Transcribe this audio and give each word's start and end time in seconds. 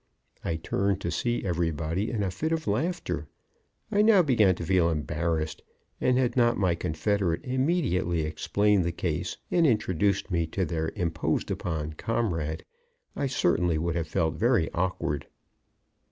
I 0.43 0.55
turned 0.55 0.99
to 1.01 1.11
see 1.11 1.45
everybody 1.45 2.09
in 2.09 2.23
a 2.23 2.31
fit 2.31 2.51
of 2.51 2.65
laughter; 2.65 3.27
I 3.91 4.01
now 4.01 4.23
began 4.23 4.55
to 4.55 4.65
feel 4.65 4.89
embarrassed, 4.89 5.61
and 5.99 6.17
had 6.17 6.35
not 6.35 6.57
my 6.57 6.73
confederate 6.73 7.41
immediately 7.45 8.21
explained 8.23 8.83
the 8.83 8.91
case 8.91 9.37
and 9.51 9.67
introduced 9.67 10.31
me 10.31 10.47
to 10.47 10.65
their 10.65 10.91
imposed 10.95 11.51
upon 11.51 11.93
comrade, 11.93 12.65
I 13.15 13.27
certainly 13.27 13.77
would 13.77 13.93
have 13.95 14.07
felt 14.07 14.33
very 14.37 14.71
awkward. 14.73 15.27